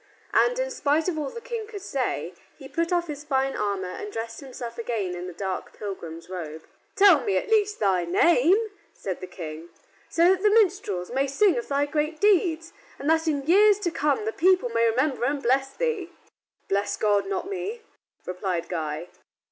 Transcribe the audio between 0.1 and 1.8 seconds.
And, in spite of all the King